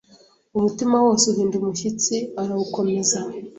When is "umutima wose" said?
0.57-1.23